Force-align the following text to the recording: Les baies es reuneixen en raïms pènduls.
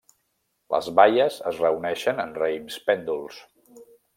Les 0.75 0.87
baies 0.99 1.37
es 1.51 1.61
reuneixen 1.67 2.25
en 2.27 2.35
raïms 2.41 2.79
pènduls. 2.89 3.39